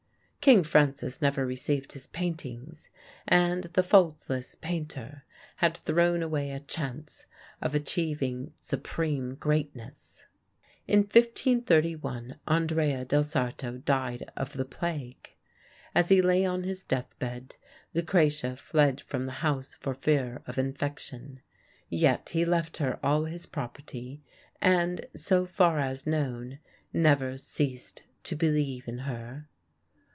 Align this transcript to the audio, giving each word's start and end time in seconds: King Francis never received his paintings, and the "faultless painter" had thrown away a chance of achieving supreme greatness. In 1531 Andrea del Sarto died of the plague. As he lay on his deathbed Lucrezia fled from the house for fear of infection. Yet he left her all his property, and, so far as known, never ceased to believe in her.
King 0.41 0.63
Francis 0.63 1.21
never 1.21 1.45
received 1.45 1.91
his 1.91 2.07
paintings, 2.07 2.89
and 3.27 3.65
the 3.65 3.83
"faultless 3.83 4.55
painter" 4.55 5.23
had 5.57 5.77
thrown 5.77 6.23
away 6.23 6.49
a 6.49 6.59
chance 6.59 7.27
of 7.61 7.75
achieving 7.75 8.51
supreme 8.59 9.35
greatness. 9.35 10.25
In 10.87 11.01
1531 11.01 12.39
Andrea 12.47 13.05
del 13.05 13.21
Sarto 13.21 13.73
died 13.77 14.31
of 14.35 14.53
the 14.53 14.65
plague. 14.65 15.35
As 15.93 16.09
he 16.09 16.23
lay 16.23 16.43
on 16.43 16.63
his 16.63 16.81
deathbed 16.83 17.57
Lucrezia 17.93 18.55
fled 18.55 18.99
from 18.99 19.27
the 19.27 19.31
house 19.43 19.75
for 19.75 19.93
fear 19.93 20.41
of 20.47 20.57
infection. 20.57 21.41
Yet 21.87 22.29
he 22.29 22.45
left 22.45 22.77
her 22.77 22.99
all 23.05 23.25
his 23.25 23.45
property, 23.45 24.23
and, 24.59 25.05
so 25.15 25.45
far 25.45 25.77
as 25.77 26.07
known, 26.07 26.57
never 26.91 27.37
ceased 27.37 28.01
to 28.23 28.35
believe 28.35 28.87
in 28.87 28.97
her. 28.97 29.47